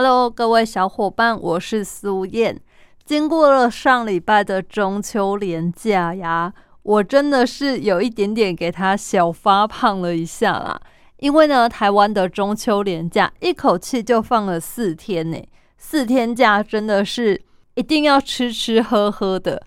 [0.00, 2.60] ？Hello，各位小伙伴，我是苏燕。
[3.04, 10.80] 经过了上礼拜的中秋连假呀，我真的是有一点点给他小发胖了一下啦。
[11.16, 15.44] 因为呢，台湾的中秋连假一口气就放了四天呢，
[15.76, 17.42] 四天假真的是
[17.74, 19.60] 一定要吃吃喝喝的。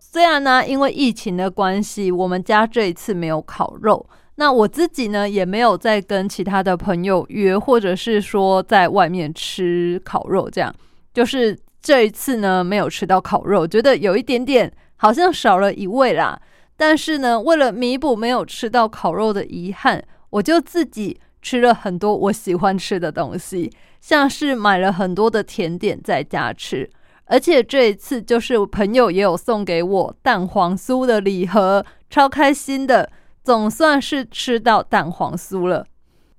[0.00, 4.04] 虽然呢，因为疫情的关系，我们家这一次没有烤肉，
[4.36, 10.74] 那我自己呢也没有再跟其他的朋友约，或者是说在外面吃烤肉，这样
[11.12, 16.40] 就是这一次呢没有吃到烤肉，觉得有一点点好像少了一味啦。
[16.76, 20.04] 但是呢，为了弥补没有吃到烤肉的遗憾。
[20.30, 26.90] 我就自己吃了很多我喜欢吃的东西，像是买了很多的甜点在家吃，
[27.26, 33.08] 而且这一次就是朋友也有送给我蛋黄酥的礼盒，超开心的，
[33.46, 35.86] 总算是吃到蛋黄酥了。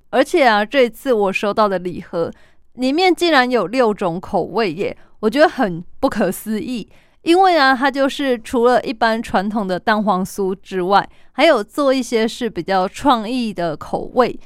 [0.10, 2.30] 而且啊，这次我收到的礼盒
[2.74, 6.90] 里面竟然有六种口味耶，我觉得很不可思议。
[7.22, 14.38] 因为啊，它就是除了一般传统的蛋黄酥之外，还有做一些是比较创意的口味，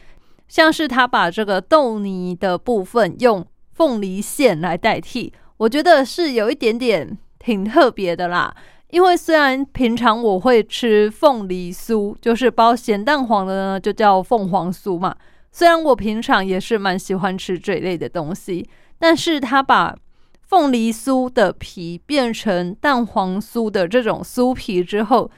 [0.48, 8.56] 像是他把这个豆泥的部分用凤梨馅来代替，我觉得是有一点点挺特别的啦。
[8.92, 15.16] 因为虽然平常我会吃凤梨酥，就是包咸蛋黄的呢，就叫凤凰酥嘛。
[15.52, 18.69] 虽然我平常也是蛮喜欢吃这一类的东西，
[19.00, 19.96] 但是他把
[20.44, 25.31] 凤梨酥的皮变成蛋黄酥的这种酥皮之后，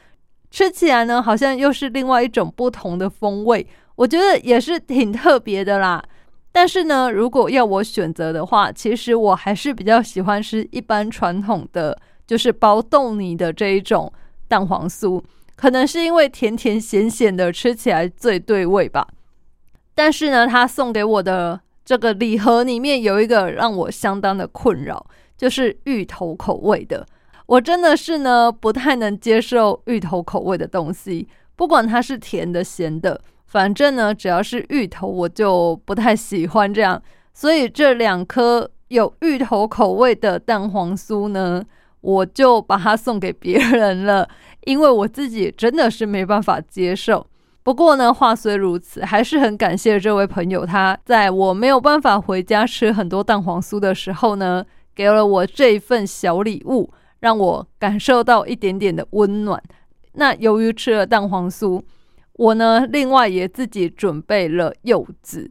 [0.50, 3.66] 吃起来呢，好像又是另外一种不同的风味，
[3.96, 6.04] 我觉得也是挺特别的啦。
[6.52, 14.12] 但是呢，如果要我选择的话，其实我还是比较喜欢吃一般传统的，就是包豆泥的这一种
[14.48, 15.22] 蛋黄酥，
[15.56, 19.08] 可能是因为甜甜咸咸的，吃起来最对味吧。
[19.96, 21.62] 但是呢，他送给我的。
[21.86, 27.06] 这个礼盒里面有一个让我相当的困扰，就是芋头口味的。
[27.46, 37.04] 我真的是呢不太能接受芋头口味的东西，不管它是甜的、咸的，反正呢只要是芋头，我就不太喜欢这样。
[37.34, 41.62] 所以这两颗有芋头口味的蛋黄酥呢，
[42.04, 44.28] 我就把它送给别人了，
[44.66, 47.26] 因为我自己真的是没办法接受。
[47.64, 59.64] 不过呢，话虽如此，还是很感谢这位朋友，他在我没有办法回家吃很多蛋黄酥的时候呢，给了我这一份小礼物，让我感受到一点点的温暖。
[60.16, 61.82] 那由于吃了蛋黄酥，
[62.34, 65.50] 我呢另外也自己准备了柚子。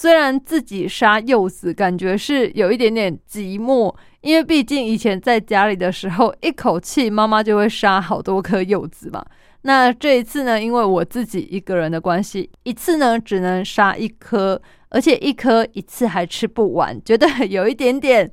[0.00, 9.26] 虽然自己杀柚子感觉是有一点点寂寞，因为毕竟以前在家里的时候，一口气妈妈就会杀好多颗柚子嘛。
[9.62, 18.30] 那这一次呢，因为我自己一个人的关系，一次呢只能杀一颗，而且一颗一次还吃不完，觉得有一点点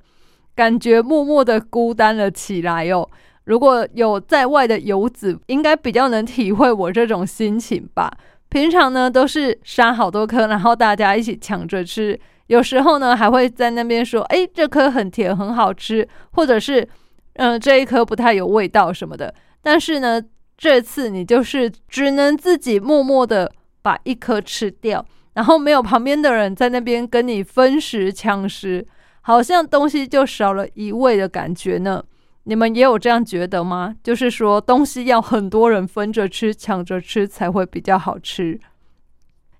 [0.54, 3.10] 感觉默默的孤单了起来哦。
[3.46, 8.16] 如果有在外的游子，应该比较能体会我这种心情吧。
[8.50, 16.88] 平常呢都是杀好多颗，然后大家一起抢着吃，有时候呢还会在那边说：“哎，这颗很甜，很好吃。”或者是
[17.36, 20.22] “嗯，这一颗不太有味道什么的。”但是呢。
[20.58, 23.52] 这次你就是只能自己默默的
[23.82, 28.88] 把一颗吃掉，然后没有旁边的人在那边跟你分食抢食，
[29.20, 32.02] 好像东西就少了一味的感觉呢。
[32.46, 33.96] 你们也有这样觉得吗？
[34.04, 38.60] 就是说东西要很多人分着吃、抢着吃才会比较好吃。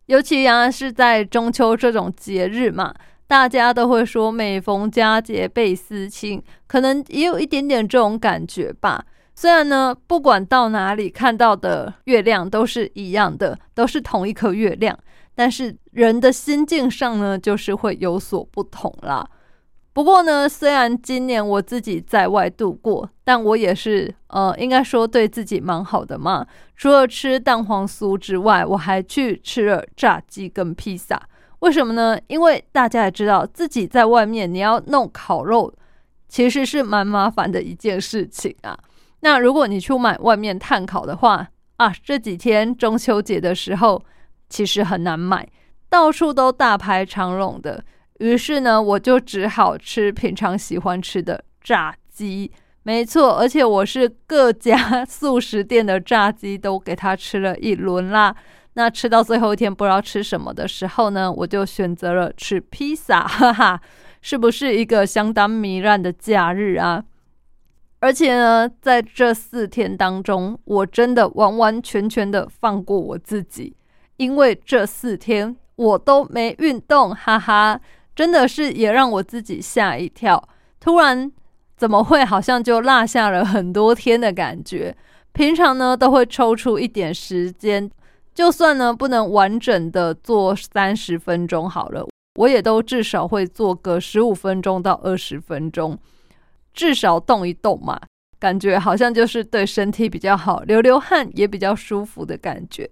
[0.06, 2.94] 尤其啊是在中秋这种节日嘛，
[3.26, 9.04] 大家都会说每逢佳节倍思亲，可能也有一点点这种感觉吧。
[9.34, 14.98] 虽然呢，不管到哪里看到的月亮都是一样的，都是同一颗月亮，
[15.34, 19.28] 但是人的心境上呢，就是会有所不同啦。
[19.96, 26.46] 不过呢，虽然今年我自己在外度过，但我也是呃，应该说对自己蛮好的嘛。
[26.76, 31.18] 除了吃蛋黄酥之外，我还去吃了炸鸡跟披萨。
[31.60, 32.20] 为什么呢？
[32.28, 35.74] 因为大家也知道自己在外面你要弄烤肉，
[36.28, 38.78] 其实是蛮麻烦的一件事情啊。
[39.22, 41.48] 那如果你去买外面碳烤的话
[41.78, 44.04] 啊，这几天中秋节的时候
[44.50, 45.48] 其实很难买，
[45.90, 47.82] 到处都大排长龙的。
[48.20, 52.52] 于是呢，我就只好吃平常喜欢吃的炸鸡。
[52.84, 58.36] 没错，而且我是各家素食店的炸鸡都给他吃了一轮啦。
[58.74, 63.82] 那吃到最后一天不知道吃什么的时候呢，我就选择了吃披萨， 哈哈，
[64.22, 67.04] 是不是一个相当糜烂的假日啊？
[68.02, 73.76] 而且呢，在这四天当中，我真的完完全全的放过我自己，
[74.18, 77.80] 因为这四天我都没运动，哈哈，
[78.16, 80.48] 真的是也让我自己吓一跳，
[80.80, 81.32] 突然。
[81.78, 84.96] 怎么会好像就落下了很多天的感觉？
[85.34, 87.92] 平常呢都会抽出一点时间，
[88.34, 96.00] 就算呢不能完整的做三十分钟好了，我也都至少会做个十五分钟到二十分钟，
[96.74, 98.00] 至少动一动嘛，
[98.40, 102.90] 感觉好像就是对身体比较好，流流汗也比较舒服的感觉。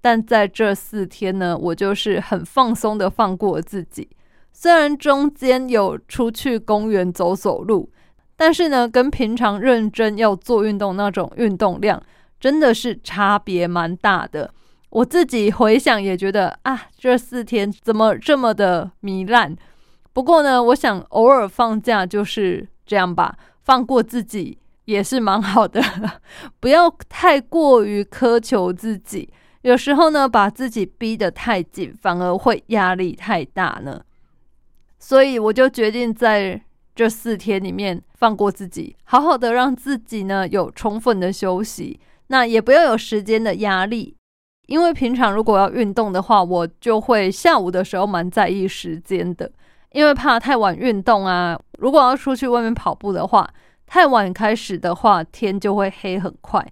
[0.00, 4.08] 但在这四天呢，我就是很放松的放过自己，
[4.52, 7.90] 虽然中间有出去公园走走路。
[8.34, 12.02] 但是呢，跟平常认真要做运动那种运动量，
[12.40, 14.52] 真的是差别蛮大的。
[14.90, 19.54] 我自己回想也觉得啊，这四天怎么这么的糜烂？
[20.12, 25.80] 不过呢，我想偶尔放假就是这样吧，放过自己也是蛮好的，
[26.58, 29.32] 不要太过于苛求自己。
[29.60, 34.00] 有时候呢，把自己逼得太紧，反而会压力太大呢。
[35.02, 36.62] 所以我就决定在。
[36.94, 44.14] 这四天里面，放过自己，好好的让自己呢有充分的休息，那也不要有时间的压力。
[44.66, 49.50] 因为平常如果要运动的话，我就会下午的时候蛮在意时间的，
[49.92, 51.58] 因为怕太晚运动啊。
[51.78, 53.48] 如果要出去外面跑步的话，
[53.86, 56.62] 太晚开始的话，天就会黑很快。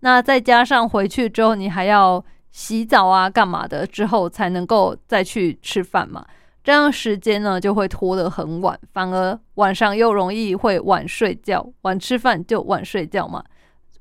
[0.00, 6.26] 那再加上回去之后，你还要洗澡啊，干嘛的，之后才能够再去吃饭嘛。
[6.62, 13.42] 这样时间呢就会拖得很晚，反而晚上又容易会晚睡觉，晚吃饭就晚睡觉嘛。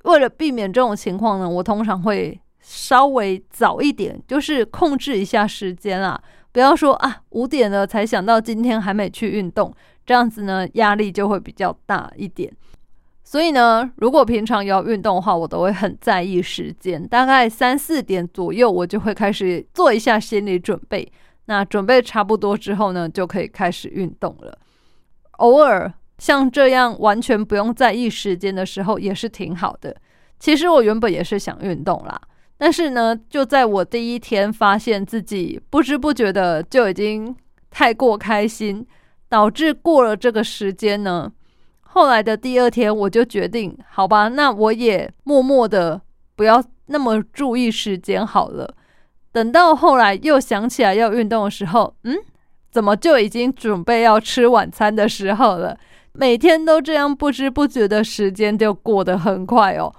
[0.04, 6.22] 为了避免这种情况呢，我通常会稍微早一点，就是控制一下时间啊，
[6.52, 9.74] 不要说啊五点了才想到今天还没去运动，
[10.06, 12.52] 这样子呢压力就会比较大一点。
[13.24, 21.10] 所以呢，如果平常要运动的话，我都会很在意时间，大概三四点左右，我就会开始做一下心理准备。
[21.50, 24.56] 那准备差不多之后呢，就可以开始运动了。
[25.40, 29.96] 偶尔像这样完全不用在意时间的时候，也是挺好的。
[30.40, 32.22] 其实我原本也是想运动啦，
[32.60, 37.36] 但是呢，就在我第一天发现自己不知不觉的就已经
[37.72, 38.86] 太过开心，
[39.28, 41.31] 导致过了这个时间呢，
[41.81, 46.00] 后来的第二天我就决定，好吧，那我也默默的
[46.36, 48.75] 不要那么注意时间好了。
[49.31, 52.18] 等到后来又想起来要运动的时候，嗯，
[52.72, 55.78] 怎么就已经准备要吃晚餐的时候了？
[56.14, 59.94] 每天都这样，不知不觉的时间就过得很快哦。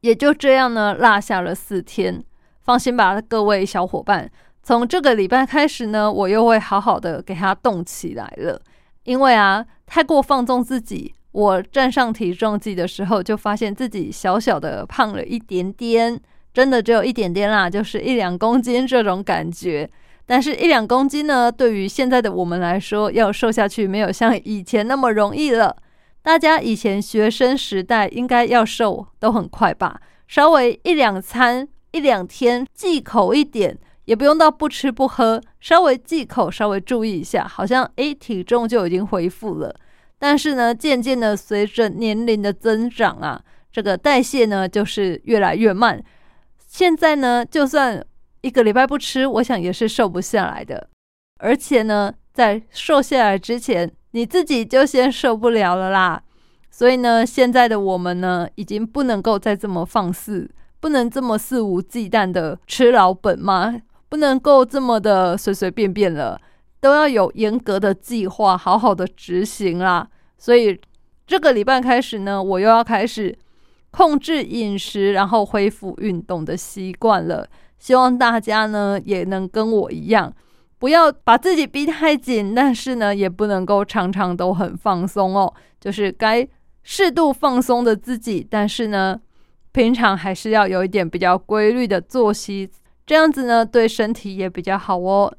[0.00, 2.24] 也就这样呢，落下了四天。
[2.60, 4.30] 放心吧，各位小伙伴，
[4.62, 8.60] 从这个礼拜开始呢，我又会好好的给它动起来了。
[9.02, 16.20] 因为啊，太过放纵自己，我站上体重计的时候，就发现自己小小的胖了一点点。
[16.52, 19.88] 真的只有一点点啦，就是一两公斤这种感觉。
[20.24, 25.76] 但是，一两公斤呢，对于现在的我们来说，要瘦下去没有像以前那么容易了。
[26.22, 30.00] 大家以前学生时代应该要瘦都很快吧？
[30.28, 39.74] 稍微一两餐、一两天忌口一点，也不用到不吃不喝，稍微忌口，稍微注意一下，好像诶体重就已经恢复了。
[40.18, 43.42] 但是呢，渐渐的随着年龄的增长啊，
[43.72, 46.00] 这个代谢呢就是越来越慢。
[46.72, 48.02] 现在呢，就算
[48.40, 50.88] 一个礼拜不吃，我想也是瘦不下来的。
[51.38, 56.22] 而且呢，在瘦下来之前，你自己就先受不了了啦。
[56.70, 60.50] 所以呢，现在的我们呢，已经不能够再这么放肆，
[60.80, 63.82] 不能这么肆无忌惮的吃老本吗？
[64.08, 66.40] 不能够这么的随随便便了，
[66.80, 70.08] 都要有严格的计划，好好的执行啦。
[70.38, 70.80] 所以
[71.26, 73.38] 这个礼拜开始呢，我又要开始。
[73.92, 77.48] 控制饮食，然后恢复运动的习惯了。
[77.78, 80.34] 希望大家呢也能跟我一样，
[80.78, 85.52] 不要把自己逼太紧，但是呢也不能够常常都很放松哦。
[85.78, 86.48] 就是该
[86.82, 89.20] 适度放松的自己，但是呢
[89.72, 92.70] 平常还是要有一点比较规律的作息，
[93.04, 95.32] 这样子呢对身体也比较好哦。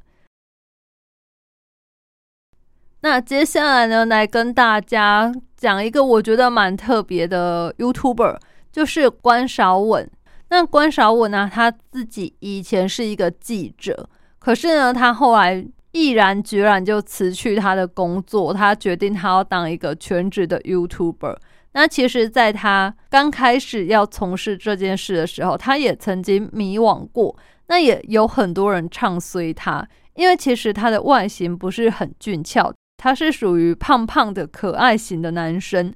[3.02, 5.30] 那接下来呢，来跟大家
[5.64, 8.38] 讲一个我觉得蛮特别的 YouTuber，
[8.70, 10.12] 就是关少文。
[10.50, 21.38] 那关少文呢，他自己以前是一个记者，可是呢，他后来毅然决然就辞去他的工作，他决定他要当一个全职的 YouTuber。
[21.72, 27.34] 那其实，在他刚开始要从事这件事的时候，他也曾经迷惘过。
[27.68, 32.72] 那也有很多人唱衰他，因为其实他的外形不是很俊俏，
[33.04, 35.94] 他是属于胖胖的可爱型的男生。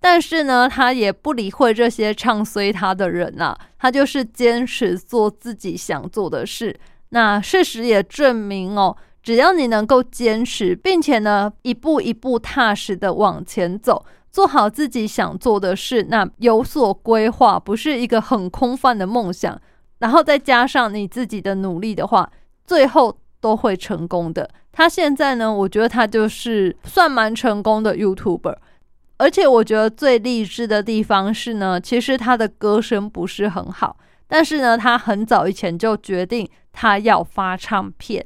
[0.00, 6.76] 但是呢，他也不理会这些唱衰他的人啊，他就是坚持做自己想做的事。
[7.10, 19.60] 那事实也证明哦，只要你能够坚持，并且呢，一步一步踏实的往前走，做好自己想做的事，那有所规划，不是一个很空泛的梦想。
[20.00, 22.28] 然后再加上你自己的努力的话，
[22.64, 24.48] 最后都会成功的。
[24.72, 28.56] 他现在呢，我觉得他就是算蛮成功的 YouTuber，
[29.16, 38.24] 而且我觉得最励志的地方是呢，其实他的歌声不是很好，但是呢，他很早以前就决定他要发唱片。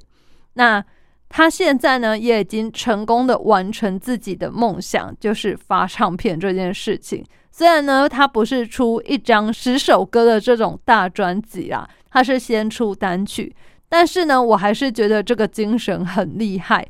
[0.55, 0.85] 那
[1.31, 7.25] 他现在呢，也已经成功的完成自己的梦想，就是发唱片这件事情。
[7.51, 13.55] 虽然呢，他不是出一张十首歌的这种大专辑啊，他是先出单曲，
[13.95, 16.89] 但是呢，我还是觉得这个精神很厉害，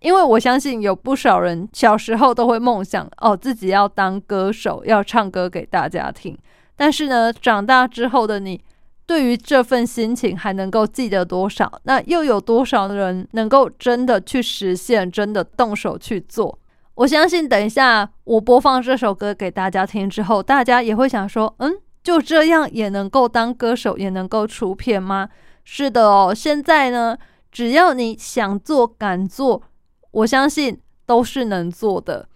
[0.00, 6.36] 因为我相信有不少人小时候都会梦想哦，自己要当歌手，要唱歌给大家听。
[6.74, 8.60] 但是呢，长大之后的你，
[9.06, 11.70] 对于这份心情还能够记得多少？
[11.84, 16.58] 那又有多少人能够真的去实现，真的动手去做？
[16.96, 25.28] 我相信，等一下我播放这首歌给大家听之后，大家也会想说：“嗯，就这样也能够当歌手，也能够出片吗？”
[25.72, 27.16] 是的哦，现在呢，
[27.52, 29.62] 只要你想做、敢做，
[30.10, 32.26] 我相信都是能做的。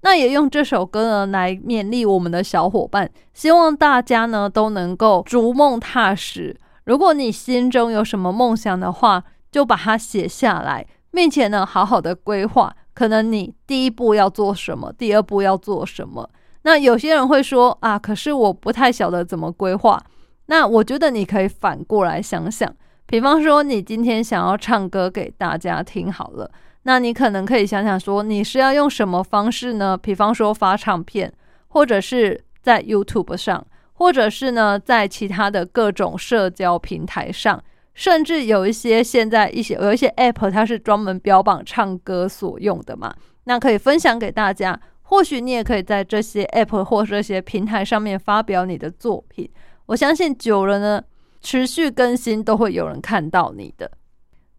[0.00, 6.58] 那也用这首歌呢来勉励我们的小伙伴，希望大家呢都能够逐梦踏实。
[6.84, 9.22] 如果你心中有什么梦想的话，
[9.52, 12.74] 就把它写下来，并且呢好好的规划。
[12.94, 16.30] 可能你第一步要做什么，第二步要做什么？
[16.62, 20.02] 那有些人会说啊，可是我不太晓得怎么规划。
[20.50, 22.68] 那我觉得你可以反过来想想，
[23.06, 26.50] 比方说你今天想要唱歌给大家听好了，
[26.82, 29.96] 那你可能可以想想说，你是要用什么方式呢？
[29.96, 31.32] 比方说发唱片，
[31.68, 37.62] 或者是在 YouTube 上，或者是呢在其他的各种社交平台上。
[37.94, 43.14] 甚至有一些现在一些有一些 app，它是专门标榜唱歌所用的嘛，
[43.44, 44.80] 那可以分享给大家。
[45.02, 49.48] 或许你也可以在这些 app 或这些平台上面发表你的作品。
[49.90, 51.04] 我相信久了呢，
[51.40, 53.90] 持续更新都会有人看到你的。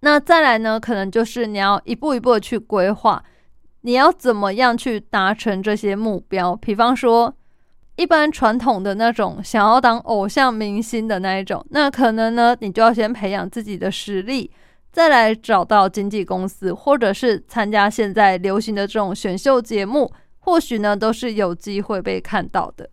[0.02, 3.24] 那再来呢，可能就是你要一步一步的去规划，
[3.82, 6.56] 你要怎么样去达成这些目标。
[6.56, 7.34] 比方说。
[7.98, 14.50] 一般传统的那种想要当偶像明星的那一种，那可能呢，你就要先培养自己的实力，
[14.92, 22.90] 再来找到经纪公司，或者是参加现在流行的这种选秀节目，或许呢都是有机会被看到的。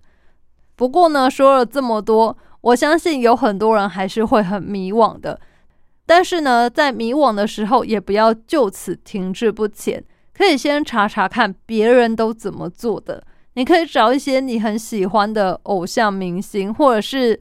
[0.79, 5.41] 不过呢，说了这么多，我相信有很多人还是会很迷惘的。
[6.07, 13.25] 但是呢，在迷惘的时候，也不要就此停滞不前，可以先查查看别人都怎么做的。
[13.55, 17.41] 你可以找一些你很喜欢的偶像明星，或者是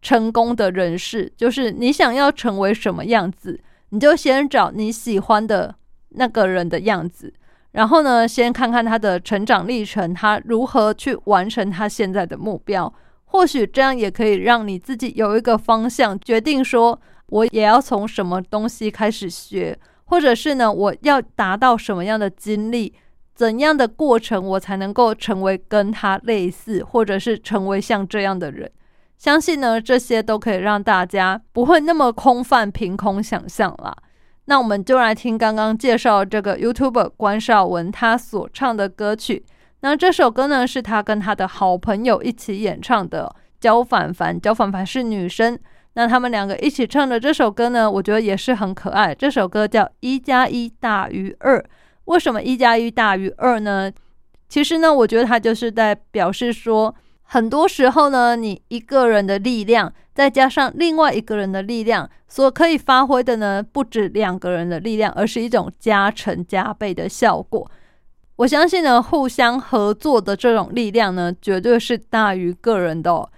[0.00, 5.74] 成功的人士，就是你想要成为什么样子，你就先找你喜欢的
[6.08, 7.34] 那个人的样子，
[7.78, 12.92] 然后呢，先看看他的成长历程，他如何去完成他现在的目标。
[13.26, 22.92] 或许这样也可以让你自己有一个方向，决定说我也要从什么东西开始学，或者是呢，我要达到什么样的经历。
[23.32, 28.68] 怎样的过程，我才能够成为跟他类似，或者是成为像这样的人？
[29.16, 33.96] 相信呢，这些都可以让大家不会那么空泛、凭空想象啦。
[34.48, 39.44] 那我们就来听刚刚介绍这个 YouTuber 关少文他所唱的歌曲。
[39.80, 43.30] 那这首歌呢，是他跟他的好朋友一起演唱的。
[43.60, 45.58] 焦凡凡，焦凡凡是女生。
[45.92, 49.14] 那他们两个一起唱的这首歌呢，我觉得也是很可爱。
[49.14, 51.58] 这首歌叫《一加一大于二》。
[52.06, 53.92] 为什么一加一大于二呢？
[54.48, 56.94] 其实呢，我觉得它就是在表示说，
[57.30, 67.70] 很多时候呢，你一个人的力量再加上另外一个人的力量，所可以发挥的呢，不止两个人的力量，而是一种加成加倍的效果。
[68.36, 73.12] 我相信呢，互相合作的这种力量呢，绝对是大于个人的。
[73.12, 73.30] 哦。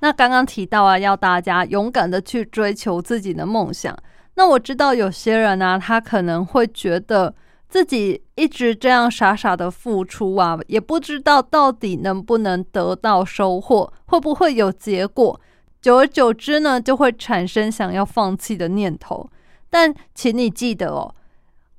[0.00, 3.96] 那刚刚提到啊，要大家勇敢的去追求自己的梦想。
[4.34, 7.32] 那我知道有些人呢，他可能会觉得
[7.72, 15.40] 自己一直这样傻傻的付出啊，也不知道到底能不能得到收获，会不会有结果。
[15.80, 19.26] 久而久之呢，就会产生想要放弃的念头。
[19.70, 21.14] 但请你记得哦，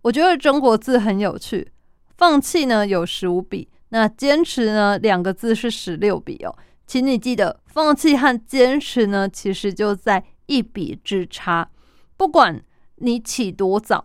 [0.02, 1.72] 我觉得中国字很有趣，
[2.18, 6.58] 放弃呢有十五笔，那坚持呢两个字是十六笔哦。
[6.88, 11.70] 请你记得，放弃和坚持呢，其实就在一笔之差。
[12.18, 12.60] 不管
[12.96, 14.04] 你起多早，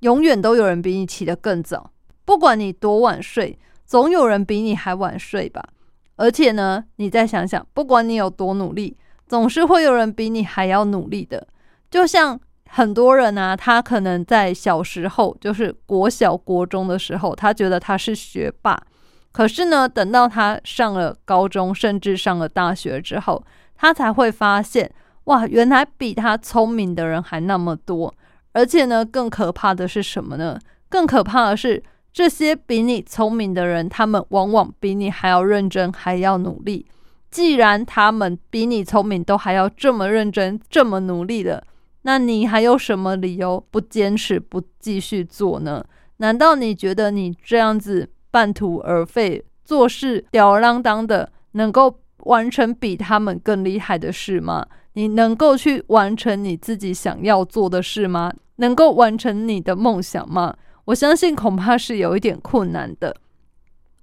[0.00, 1.90] 永远都有人比你起得更早；
[2.24, 5.64] 不管你多晚睡，总有人比你还晚睡吧。
[6.16, 11.46] 而且呢，你再想想，不管你有多努力，总是会有人比你还要努力的。
[11.90, 12.40] 就像。
[12.70, 18.78] 很多人呢，他可能在小时候，就是国小、国中的时候，他觉得他是学霸。
[19.32, 23.42] 可是呢，等到他上了高中，甚至上了大学之后，
[23.74, 24.92] 他才会发现，
[25.24, 28.14] 哇，原来比他聪明的人还那么多。
[28.58, 30.58] 而且呢，更可怕的是什么呢？
[30.88, 31.80] 更可怕的是，
[32.12, 36.84] 这些比你聪明的人，他们往往比你还要认真，还要努力。
[37.30, 41.62] 既然他们比你聪明，都还要这么认真、这么努力的。
[42.02, 45.84] 那你还有什么理由不坚持、不继续做呢？
[46.16, 54.66] 难道你觉得你这样子半途而废、做事吊儿郎当的，能够完成比他们更厉害的事吗？
[54.94, 58.32] 你能够去完成你自己想要做的事吗？
[58.58, 60.54] 能够完成你的梦想吗？
[60.84, 63.16] 我相信恐怕是有一点困难的。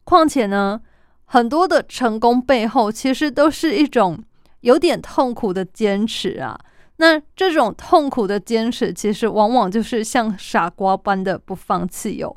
[0.03, 0.79] 况且呢，
[1.25, 4.21] 很多的成功背后，其实都是一种
[4.61, 6.59] 有点痛苦的坚持啊。
[6.97, 12.35] 那这种痛苦的坚持，其实往往就是像傻瓜般的不放弃哦。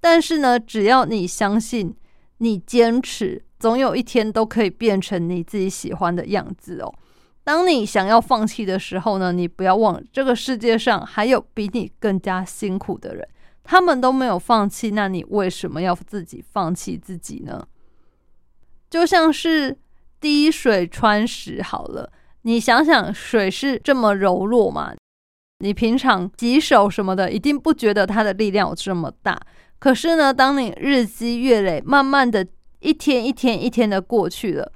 [0.00, 1.94] 但是呢，只要你相信，
[2.38, 6.94] 你坚持，总有一天都可以变成你自己喜欢的样子哦。
[7.48, 13.26] 当你想要放弃的时候呢，你不要忘了，这个世界上还有比你更加辛苦的人，
[13.64, 17.66] 他们都没有放弃，那你为什么要自己放弃自己呢？
[18.90, 19.78] 就像是
[20.20, 22.12] 滴水穿石好了。
[22.42, 24.92] 你想想，水是这么柔弱嘛？
[25.60, 29.40] 你平常洗手什么的，一定不觉得它的力量有这么大。
[29.78, 32.46] 可是呢，当你日积月累，慢慢的
[32.80, 34.70] 一天一天一天的过去了，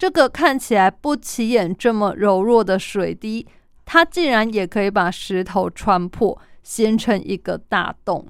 [0.00, 3.46] 这个看起来不起眼、这么柔弱的水滴，
[3.84, 8.26] 它竟然也可以把石头穿破，形成一个大洞。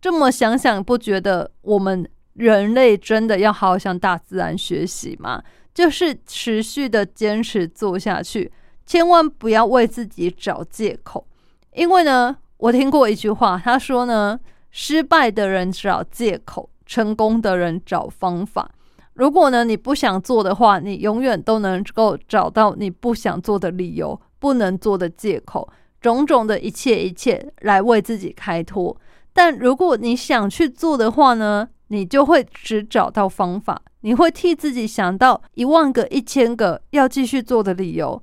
[0.00, 5.42] 这么想想，不觉得我们人类真的要好好向大自然学习吗？
[5.74, 8.52] 就是持续的坚持做下去，
[8.86, 11.26] 千万不要为自己找借口。
[11.74, 14.38] 因为呢，我听过一句话，他说呢，
[14.70, 18.70] 失败的人找借口，成功的人找方法。
[19.18, 25.68] 如果呢你不想做的话，你永远都能够找到你不想做的理由，不能做的借口，
[26.00, 28.96] 种种的一切一切来为自己开脱。
[29.32, 33.82] 但如果你想去做的话呢，你就会只找到方法。
[34.02, 38.22] 你会替自己想到一万个、一千个要继续做的理由，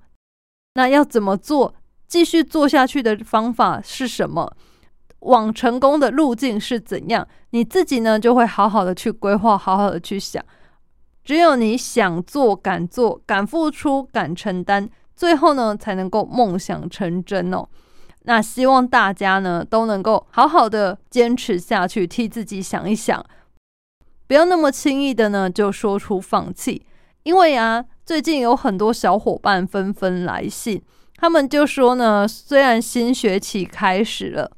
[0.75, 1.75] 那要怎么做？
[2.07, 4.55] 继续做下去的方法是什么？
[5.19, 7.27] 往成功的路径是怎样？
[7.49, 10.41] 你自己呢，就会好好的去规划，好好的去想。
[11.25, 17.67] 只有你想做、敢做、敢付出、敢承担，最后呢，才能够梦想成真哦。
[18.27, 23.25] 那希望大家呢，都能够好好的坚持下去，替自己想一想。
[24.27, 26.85] 不要那么轻易的呢就说出放弃，
[27.23, 30.81] 因为啊，最近有很多小伙伴纷纷来信，
[31.17, 34.51] 他们就说呢，虽然新学期开始了，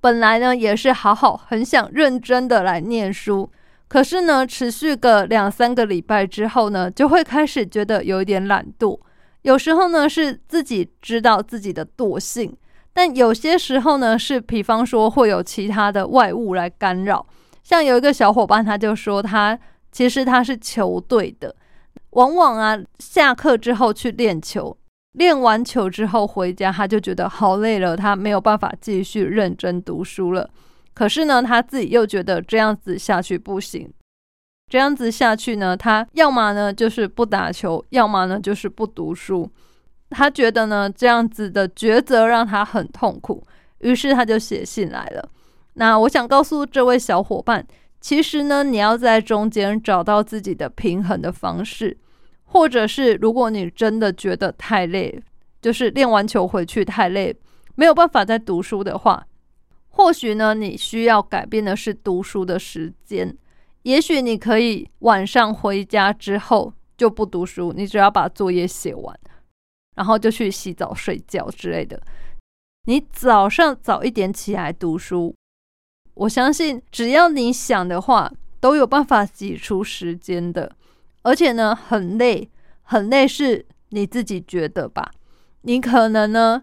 [0.00, 3.50] 本来呢也是好好很想认真的来念书，
[3.88, 8.98] 可是呢，持续个两三个礼拜之后呢，就会开始觉得有一点懒惰。
[9.42, 12.54] 有时候呢是自己知道自己的惰性，
[12.92, 17.24] 但有些时候呢是，比方说会有其他的外物来干扰。
[17.62, 19.58] 像有一个小伙伴，他就说他
[19.90, 21.54] 其实他是球队的，
[22.10, 24.76] 往往啊下课之后去练球，
[25.12, 30.50] 练完球之后回家，他就觉得好累了，他没有办法继续认真读书了。
[30.98, 33.88] 可是呢，他自己又觉得这样子下去不行，
[34.68, 39.48] 这样子下去呢，他要么呢就是不打球，要么呢就是不读书。
[40.10, 43.46] 他觉得呢这样子的抉择让他很痛苦，
[43.78, 45.28] 于是他就写信来了。
[45.74, 47.64] 那我想告诉这位小伙伴，
[48.00, 51.96] 其实呢，你要在中间找到自己的平衡的方式，
[52.42, 55.22] 或者是如果你真的觉得太累，
[55.62, 57.32] 就是练完球回去太累，
[57.76, 59.24] 没有办法再读书的话，
[59.98, 63.36] 或许呢，你需要改变的是读书的时间。
[63.82, 69.18] 也许你可以晚上回家之后就不读书，你只要把作业写完，
[69.96, 72.00] 然后就去洗澡睡觉之类的。
[72.86, 75.34] 你早上早一点起来读书。
[76.14, 80.76] 我相信，只要你想的话，都有办法挤出时间的。
[81.22, 82.48] 而且呢，很累，
[82.82, 85.10] 很累是你自己觉得吧。
[85.62, 86.62] 你可能呢，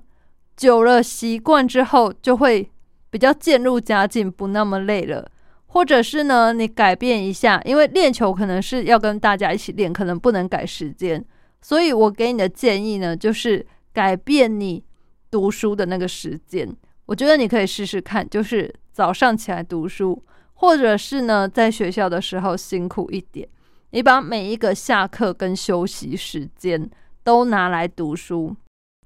[0.55, 2.71] 久了习惯之后，就会
[3.15, 5.25] 比较渐入佳境，不那么累了。
[5.67, 11.23] 或者是呢，你改变一下，因为练球可能是要跟大家一起练，可能不能改时间。
[11.61, 14.83] 所以我给你的建议呢，就是改变你
[15.31, 16.69] 读书的那个时间。
[17.05, 20.21] 我觉得你可以试试看，就是早上起来读书，
[20.55, 23.47] 或者是呢，在学校的时候辛苦一点，
[23.91, 26.89] 你把每一个下课跟休息时间
[27.23, 28.53] 都拿来读书，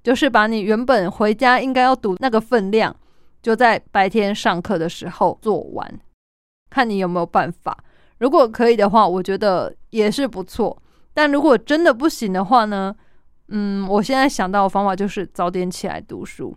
[0.04, 2.95] 就是把你原本回家应该要读那个分量，
[3.41, 5.99] 就在白天上课的时候做完。
[6.69, 7.78] 看你有没有办法，
[8.19, 10.82] 如果可以的话，我觉得也是不错。
[11.13, 12.95] 但如果真的不行的话呢？
[13.52, 16.56] 嗯，我现在想到的方法就是早点起来读书，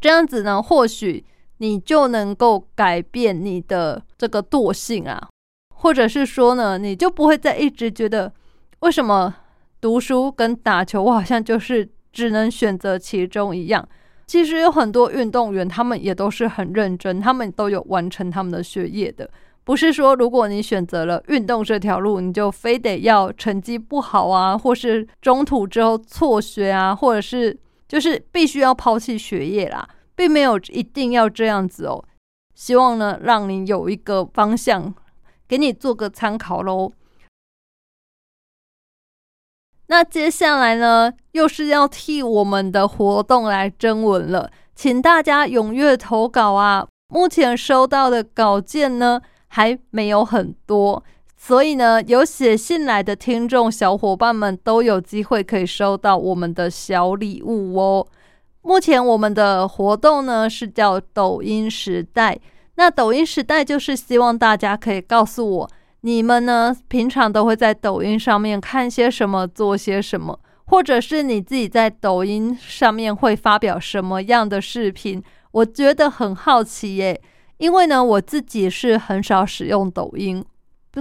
[0.00, 5.28] 这样子呢，或许你就能够改变你的这个惰性啊，
[5.74, 8.32] 或者是说呢，你就不会再一直觉得
[8.78, 9.34] 为什么
[9.80, 13.88] 读书跟打球，我好像就是只能选择其中一样。
[14.26, 19.30] 其实有很多运动员，他们也都是很认真，他们都有完成他们的学业的。
[19.62, 27.56] 不是说如果你选择了运动这条路，你就非得要成绩不好啊，或是中途之后辍学啊，或者是
[27.88, 32.04] 就是必须要抛弃学业啦，并没有一定要这样子哦。
[32.54, 34.94] 希望呢，让你有一个方向，
[35.48, 36.92] 给你做个参考喽。
[39.88, 46.86] 那接下来呢，又是要替我们的活动来征文了，请大家踊跃投稿啊！
[47.08, 51.04] 目前收到的稿件呢还没有很多，
[51.36, 58.06] 所以呢，有写信来的听众小伙伴们都有机会可以收到我们的小礼物哦。
[58.62, 62.36] 目前我们的活动呢是叫抖音时代，
[62.74, 65.70] 那抖音时代就是希望大家可以告诉我。
[66.06, 66.72] 你们呢？
[66.86, 75.20] 平常都会在抖音上面看些什么，做些什么，或者是你自己在抖音上面会发表什么样的视频？
[75.50, 77.20] 我觉得很好奇耶，
[77.56, 80.44] 因为呢，我自己是很少使用抖音，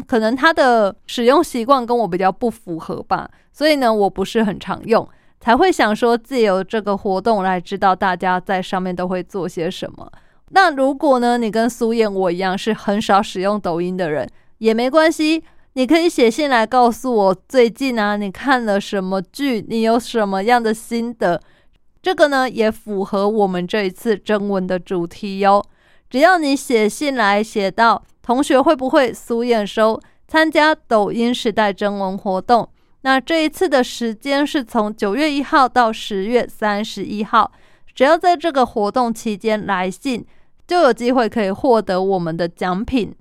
[0.07, 5.07] 可能它的使用习惯跟我比较不符合吧，所以呢，我不是很常用，
[5.39, 10.11] 才会想说借由这个活动来知道大家在上面都会做些什么。
[10.49, 14.27] 那如果呢，你跟苏燕我一样是很少使用抖音的人？
[14.59, 21.41] 也没关系，你可以写信来告诉我最近啊，你看了什么剧，你有什么样的心得？
[22.01, 25.65] 这个呢也符合我们这一次征文的主题哟。
[26.09, 32.69] 只要你写信来写到同学会不会苏验收参加抖音时代征文活动，
[33.01, 37.51] 那这一次的时间是从九月一号到十月三十一号，
[37.93, 40.25] 只要在这个活动期间来信，
[40.67, 43.13] 就有机会可以获得我们的奖品。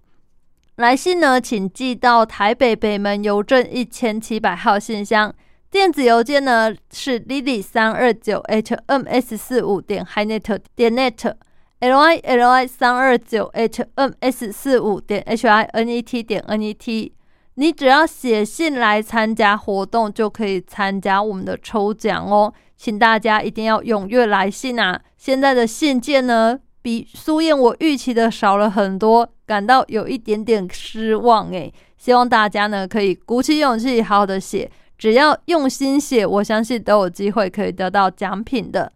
[0.77, 5.33] 来信呢，请寄到台北北门邮政一千七百号信箱，
[5.71, 14.11] 电子邮件呢是 lily 三二九 h m s 四五点 hinet 点 net，l i l i 三二九 h m
[14.19, 17.13] s 四五点 h i n e t 点 n e t。
[17.55, 25.01] 你只要写信来参加活动，就可以参加我们的抽奖哦，请大家一定要踊跃来信啊！
[25.17, 26.59] 现在的信件呢？
[26.83, 38.91] 比苏燕我预期的少了很多，感到有一点点失望诶，希望大家呢可以鼓起勇气，好好的写，只要用心写，我相信都有机会可以得到奖品的。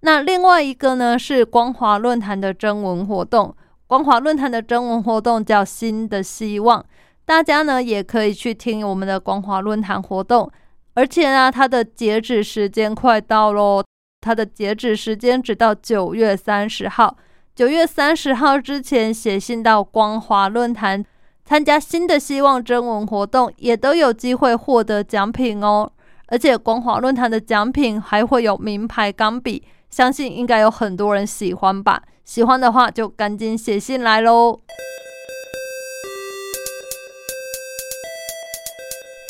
[0.00, 3.54] 那另外一个呢是光华论坛的征文活动，
[3.86, 6.84] 光华论坛的征文活动叫新的希望，
[7.24, 10.50] 大家呢也可以去听我们的光华论坛活动，
[10.92, 13.82] 而且呢它的截止时间快到喽，
[14.20, 17.16] 它的截止时间只到九月三十号。
[17.54, 21.04] 九月三十号之前写信到光华论坛
[21.44, 25.88] 参加新的希望征文活动，也都有机会获得奖品哦。
[26.26, 32.02] 而且光华论坛的奖品还会有名牌钢笔，相信应该有很多人喜欢吧。
[32.24, 34.58] 喜欢的话就赶紧写信来喽。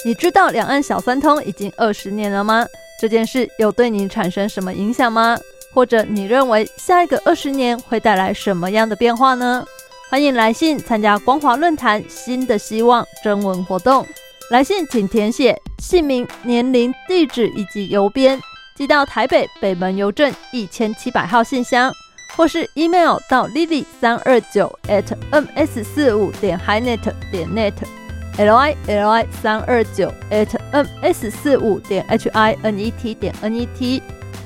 [0.07, 2.65] 你知道两岸小三通已经二十年了吗？
[2.99, 5.37] 这件事有对你产生什么影响吗？
[5.75, 9.67] 或者你认为下一个二十年会带来什么样的变化呢？
[10.09, 14.07] 欢迎来信参加光华论坛新的希望征文活动。
[14.51, 18.41] 来信请填写姓名、年龄、地址以及邮编，
[18.77, 21.93] 寄到台北北门邮政一千七百号信箱，
[22.37, 27.01] 或是 email 到 lily 三二九 at ms 四五点 hinet
[27.33, 33.35] 点 net，l i l i 三二九 at ms 四五点 h i n e t 点
[33.41, 34.01] n e t。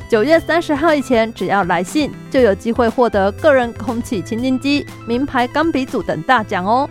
[0.08, 6.88] 九月三十号以前，只要来信，就有机会获得个人空气清净机、名牌钢笔组等大奖哦！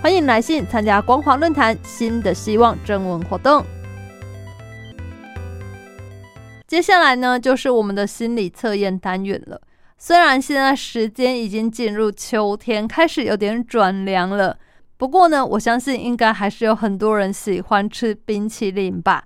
[0.00, 3.66] 欢迎来信参加光华论坛新的希望征文活动。
[6.68, 9.60] 接下来呢，就是我们的心理测验单元了。
[9.98, 14.56] 虽然现在时间已经进入秋天，开始有点转凉了，
[14.96, 19.24] 不过呢，我相信应该还是有很多人喜欢吃冰淇淋吧。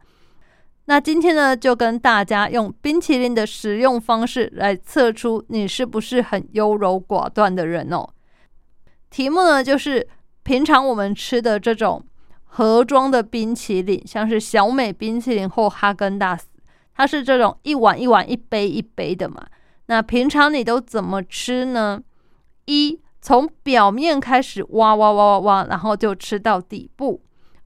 [0.90, 8.08] 那今天呢，就跟大家用冰淇淋的食用方式来测出你是不是很优柔寡断的人哦。
[9.10, 10.08] 题目呢，就是
[10.44, 12.02] 平常我们吃的这种
[12.42, 16.46] 盒装的冰淇淋，像是小美冰淇淋或哈根达斯，
[16.94, 19.46] 它是这种一碗一碗、一杯一杯的嘛。
[19.88, 22.02] 那平常你都怎么吃呢？
[22.64, 27.20] 一从表面开始挖挖挖挖挖，然后就吃到底部。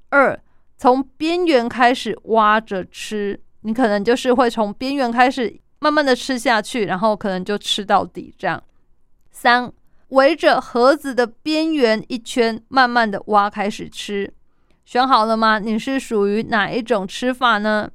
[0.08, 0.36] 二
[0.82, 8.60] 从边缘开始挖着吃，你可能就是会从边缘开始慢慢的吃下去，然后可能就吃到底这样。
[9.30, 9.72] 三
[10.08, 14.34] 围着盒子的边缘一圈，慢慢的挖开始吃。
[14.84, 15.60] 选好了吗？
[15.60, 17.88] 你是属于哪一种吃法呢？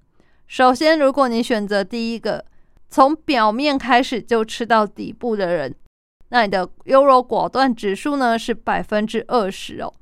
[0.47, 2.45] 首先，如果你选择第一个。
[2.89, 5.75] 从表面开始就吃到底部的人，
[6.29, 9.93] 那你的优柔寡断指数呢是百分之二十哦。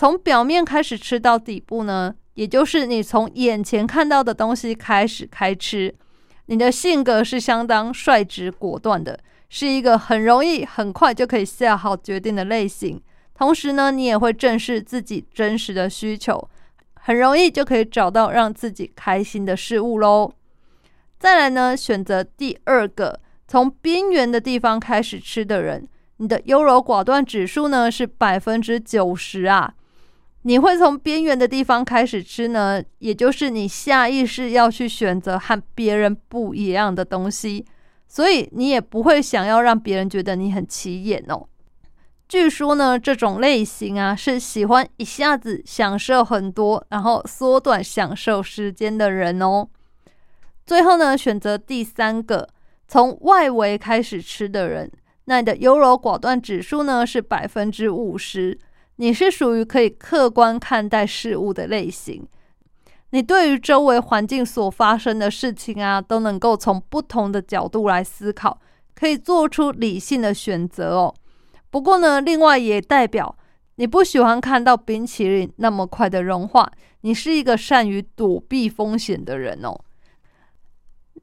[0.00, 5.94] 从表面开始吃到底部呢，也就是你从眼前看到的东西开始开吃。
[6.46, 12.98] 你的性格是相当率直果断的，是一个很容易很快就可以下好决定的类型。
[13.34, 16.48] 同时呢，你也会正视自己真实的需求，
[16.94, 20.32] 很容易就可以找到让自己开心的事物喽。
[21.18, 25.86] 再来呢，选择第二个从边缘的地方开始吃的人，
[26.16, 29.74] 你的优柔寡断指数呢是百分之九十啊。
[30.42, 37.66] 你会从边缘的地方开始吃呢，也就是你下意识要去选择和别人不一样的东西，
[38.08, 41.46] 所以你也不会想要让别人觉得你很起眼哦。
[42.26, 49.68] 据说呢，这种类型啊是喜欢一下子享受很多，然后缩短享受时间的人哦。
[50.64, 52.48] 最后呢，选择第三个
[52.88, 54.90] 从外围开始吃的人，
[55.26, 58.58] 那你的优柔寡断指数呢是百分之五十。
[59.00, 62.22] 你是属于可以客观看待事物的类型，
[63.12, 68.60] 你对于周围环境所发生的事情啊，都能够从不同的角度来思考，
[68.94, 71.14] 可以做出理性的选择哦。
[71.70, 73.34] 不过呢，另外也代表
[73.76, 79.80] 你不喜欢看到冰淇淋那么快的融化，你是一个善于躲避风险的人哦。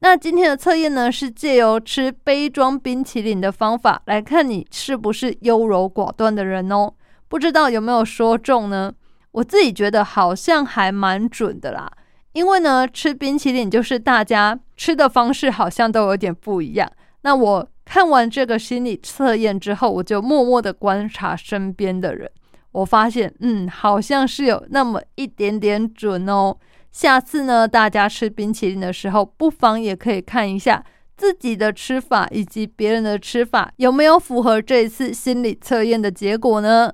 [0.00, 6.92] 那今天的测验呢，是借由吃杯装冰淇淋的方法来看你是不是优柔寡断的人哦。
[7.28, 8.92] 不知道有没有说中呢？
[9.32, 11.90] 我自己觉得好像还蛮准的啦。
[12.32, 16.90] 因为呢，吃冰淇淋就是大家吃的方式好像都有点不一样。
[17.22, 22.30] 那我看完这个心理测验之后，我就默默的观察身边的人，
[22.72, 26.56] 我发现，嗯，好像是有那么一点点准哦。
[26.92, 30.84] 下次呢，大家吃冰淇淋的时候，不妨也可以看一下
[31.16, 36.92] 自己的吃法以及别人的吃法有没有符合这一次心理测验的结果呢？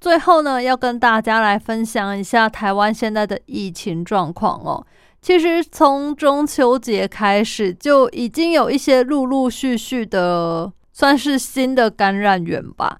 [0.00, 4.84] 最后呢，要跟大家来分享一下台湾现在的疫情状况哦。
[5.20, 12.98] 其实从中秋节开始，就已经有一些陆陆续续的算是新的感染源吧。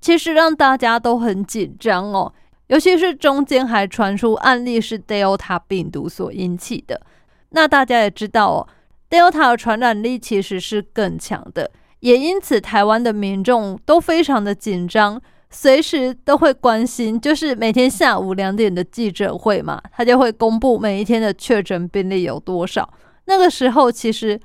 [0.00, 2.32] 其实让大家都很紧张哦。
[2.68, 7.02] 尤其是中间还传出案例是 Delta 病毒所引起的，
[7.50, 8.68] 那大家也知道哦
[9.10, 22.88] ，Delta 的传染力其实是更强的，也因此台湾的民众都非常的紧张，随时都会关心，就是每天下午两点的记者会嘛，他就会公布每一天的确诊病例有多少。
[23.24, 24.40] 那个时候其实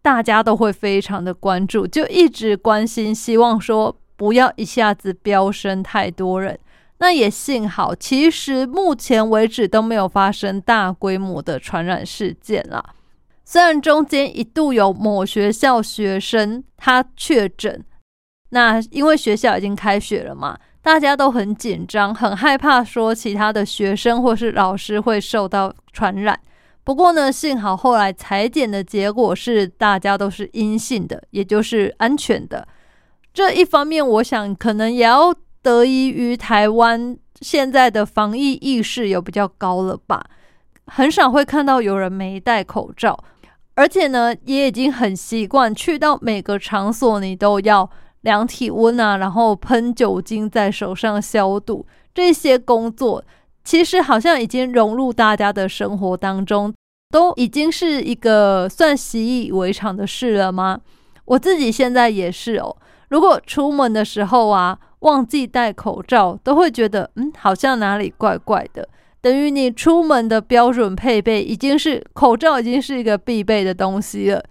[0.00, 6.58] 大家都会非常的关注，就一直关心，希望说不要一下子飙升太多人。
[6.98, 12.82] 那也幸好，其实目前为止都没有发生大规模的传染事件啦。
[13.44, 17.84] 虽然中间一度有某学校学生他确诊，
[18.54, 26.40] 那因为学校已经开学了嘛，大家都很紧张，很害怕说其他的学生或是老师会受到传染。
[26.82, 32.66] 不过呢，幸好后来裁剪的结果是大家都是阴性的，也就是安全的。
[33.34, 35.34] 这一方面，我想可能也要。
[35.64, 40.22] 得益于台湾现在的防疫意识有比较高了吧，
[40.88, 43.18] 很少会看到有人没戴口罩，
[43.74, 47.88] 而且呢，也已经很习惯去到每个场所你都要
[48.24, 53.24] 量体温啊，然后喷酒精在手上消毒，这些工作
[53.62, 56.74] 其实好像已经融入大家的生活当中，
[57.10, 60.80] 都已经是一个算习以为常的事了吗？
[61.26, 62.76] 我自己现在也是哦，
[63.08, 64.78] 如果出门的时候啊。
[65.04, 68.88] 忘记戴口罩，都会觉得嗯，好像哪里怪怪的。
[69.20, 74.42] 等于你出门的标准配备已经是口罩，已经是一个必备的东西了。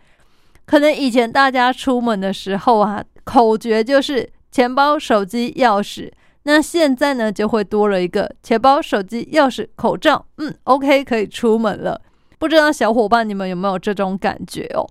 [0.68, 6.12] 可能以前大家出门的时候啊，口诀就是钱包、手机、钥匙。
[6.44, 10.26] 那现在呢，就会多了一个钱包、手机、钥匙、口罩。
[10.38, 12.02] 嗯，OK，可以出门了。
[12.38, 14.86] 不知道小伙伴你们有没有这种感觉哦？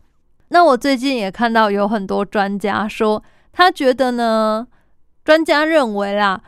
[0.49, 4.67] 那我最近也看到有很多专家说，他觉得呢，
[5.25, 6.43] 专家认为啦，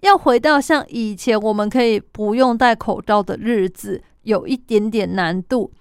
[0.00, 5.72] 要回到像以前我们可以不用戴口罩的日子，有一点点难度。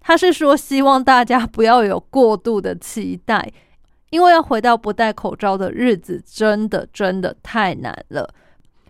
[0.00, 3.50] 他是说，希望大家不要有过度的期待。
[4.10, 8.28] 因为要回到不戴口罩的日子，真的真的太难了。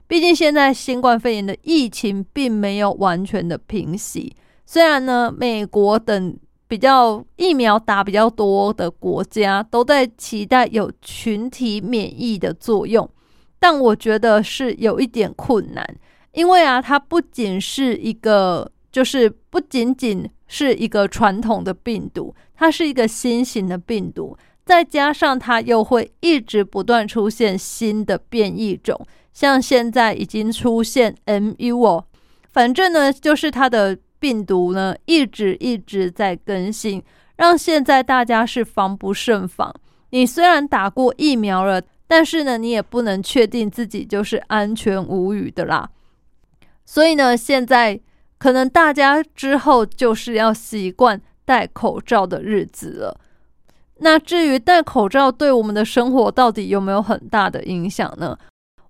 [0.06, 4.34] 毕竟现在新冠肺炎的疫情并没有完全的平息。
[4.66, 13.08] 虽然呢，美国等比较疫苗打比较多的国家都在期待有群体免疫的作用，
[13.58, 15.96] 但我觉得是有一点困难。
[16.32, 24.36] 因为啊，它不仅是一个，就是不仅仅是一个传统的病毒，它是一个新型的病毒。
[24.70, 32.04] 再加上它又会一直不断出现新的变异种，像现在已经出现 MU 哦，
[32.52, 37.02] 反正呢就是它的病毒呢一直一直在更新，
[37.34, 39.74] 让现在大家是防不胜防。
[40.10, 45.90] 你虽然打过疫苗了，但是呢你也不能确定自己就是安全无虞的啦。
[46.86, 48.00] 所以呢，现在
[48.38, 53.20] 可能大家之后就是要习惯戴口罩的日子了。
[54.00, 58.36] 那至于戴口罩对我们的生活到底有没有很大的影响呢？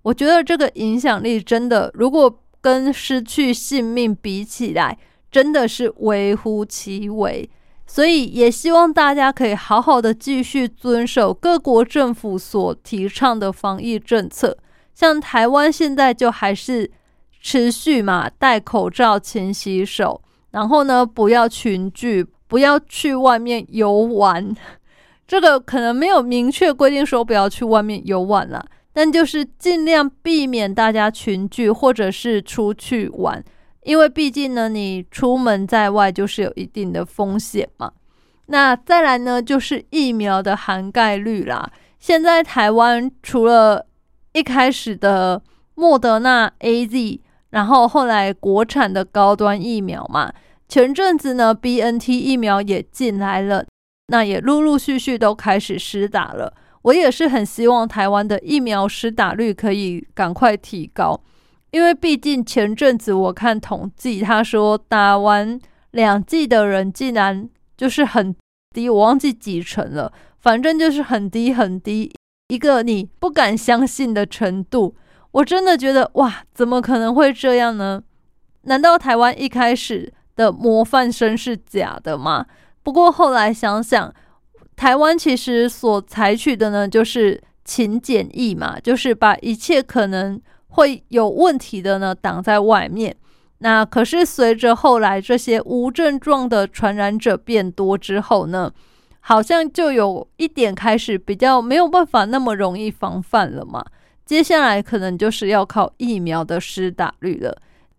[0.03, 4.97] 我觉得这个影响力真的，如果跟失去性命比起来，
[5.29, 7.49] 真的是微乎其微。
[7.85, 14.57] 所以也希望大家可以好好的继续遵守各国政府所提倡的防疫政策。
[14.93, 16.89] 像台湾现在就还是
[17.41, 20.21] 持续嘛，戴口罩、勤洗手，
[20.51, 24.55] 然后呢，不要群聚，不要去外面游玩。
[25.31, 33.41] 这个可能没有明确规定说不要去外面游玩了，但就是尽量避免大家群聚或者是出去玩，
[33.83, 37.93] 因为毕竟呢，你出门在外就是有一定的风险嘛。
[38.47, 41.71] 那再来呢，就是疫苗的涵盖率啦。
[41.97, 43.87] 现在台湾除了
[44.33, 45.41] 一开始的
[45.75, 50.33] 莫德纳 A Z，然后后来国产的高端疫苗嘛，
[50.67, 53.63] 前阵子呢 B N T 疫苗也进来了。
[54.11, 61.17] 那也陆陆续续都开始施打了，我也是很希望台湾的疫苗施打率可以赶快提高，
[61.71, 65.57] 因为毕竟前阵子我看统计，他说打完
[65.91, 68.35] 两剂的人竟然就是很
[68.73, 72.13] 低，我忘记几成了，反正就是很低很低，
[72.49, 74.93] 一个你不敢相信的程度。
[75.31, 78.03] 我真的觉得哇，怎么可能会这样呢？
[78.63, 82.45] 难道台湾一开始的模范生是假的吗？
[82.83, 84.13] 不过后来想想，
[84.75, 93.15] 台湾其实所采取的呢，就是勤检疫嘛，就是把一切可能会有问题的呢挡在外面。
[93.59, 98.71] 那可是随着后来这些无症状的传染者变多之后呢，
[99.19, 103.85] 好像就有一点开始比较没有办法那么容易防范了嘛。
[104.25, 107.55] 接下来可能就是要靠疫苗的施打率了。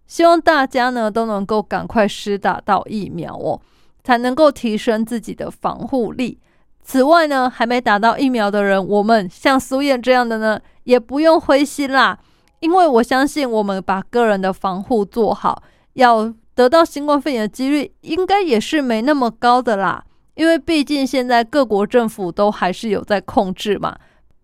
[0.08, 3.60] 希望大家呢都能够赶快施打到疫苗哦。
[4.04, 6.38] 才能够提升自己的防护力。
[6.82, 12.18] 此外呢，还没打到疫苗的人，我们像苏燕这样的呢，也不用灰心啦。
[12.60, 15.62] 因为我相信，我们把个人的防护做好，
[15.94, 20.04] 要得到新冠肺炎的几率应该也是没那么高的啦。
[20.34, 23.96] 因为毕竟现在各国政府都还是有在控制嘛，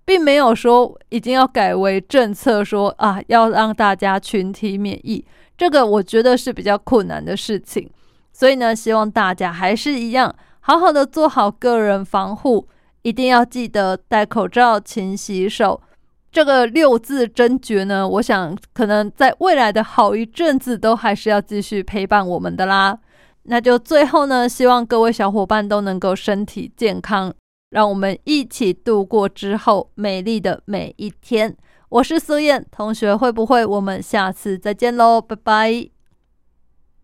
[0.05, 5.25] 并没有说已经要改为政策说啊，要让大家群体免疫。
[5.57, 7.91] 这个我觉得是比较困难的事情。
[8.39, 12.69] 所以呢，希望大家还是一样，好好的做好个人防护，
[13.03, 15.81] 一定要记得戴口罩、勤洗手。
[16.31, 22.97] 这个六字真诀呢，我想可能在未来的好一阵子都还是要继续陪伴我们的啦。
[23.43, 27.35] 那就最后呢，希望各位小伙伴都能够身体健康，
[27.71, 31.57] 让我们一起度过之后美丽的每一天。
[31.89, 35.21] 我是苏燕同学，会不会我们下次再见喽？
[35.21, 35.98] 拜拜。